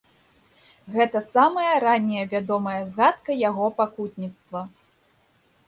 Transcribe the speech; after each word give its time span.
Гэта 0.95 1.21
самая 1.35 1.75
ранняя 1.85 2.25
вядомая 2.33 2.75
згадка 2.95 3.31
яго 3.49 3.65
пакутніцтва. 3.83 4.67